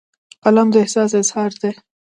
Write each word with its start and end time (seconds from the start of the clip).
قلم 0.43 0.67
د 0.71 0.75
احساس 0.83 1.11
اظهار 1.21 1.51
دی 1.61 1.71